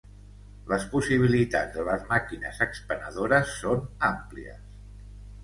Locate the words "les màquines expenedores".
1.89-3.53